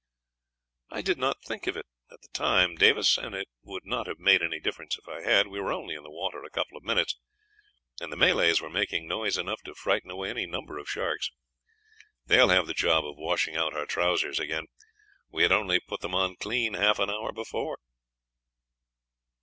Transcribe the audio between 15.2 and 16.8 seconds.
we had only put them on clean